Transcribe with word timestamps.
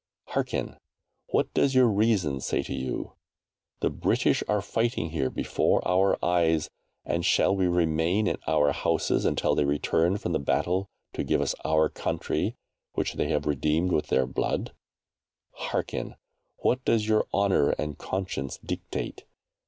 Hearken! 0.29 0.77
What 1.27 1.53
does 1.53 1.75
your 1.75 1.85
reason 1.87 2.39
say 2.41 2.63
to 2.63 2.73
you? 2.73 3.13
The 3.81 3.91
British 3.91 4.43
are 4.47 4.59
fighting 4.59 5.11
here 5.11 5.29
before 5.29 5.87
our 5.87 6.17
eyes, 6.25 6.71
and 7.05 7.23
shall 7.23 7.55
we 7.55 7.67
remain 7.67 8.25
in 8.25 8.37
our 8.47 8.71
houses 8.71 9.25
until 9.25 9.53
they 9.53 9.63
return 9.63 10.17
from 10.17 10.31
the 10.31 10.39
battle 10.39 10.87
to 11.13 11.23
give 11.23 11.39
us 11.39 11.53
our 11.63 11.87
country 11.87 12.55
which 12.93 13.13
they 13.13 13.27
have 13.27 13.45
redeemed 13.45 13.91
with 13.91 14.07
their 14.07 14.25
blood? 14.25 14.73
Hearken! 15.51 16.15
What 16.63 16.83
does 16.83 17.07
your 17.07 17.27
honour 17.31 17.69
and 17.69 17.95
conscience 17.99 18.57
dictate? 18.65 19.25